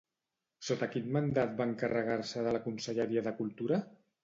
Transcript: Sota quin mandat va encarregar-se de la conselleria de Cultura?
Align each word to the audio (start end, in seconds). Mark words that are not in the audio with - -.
Sota 0.69 0.89
quin 0.95 1.11
mandat 1.17 1.53
va 1.61 1.69
encarregar-se 1.73 2.47
de 2.49 2.57
la 2.59 2.65
conselleria 2.71 3.27
de 3.31 3.37
Cultura? 3.45 3.83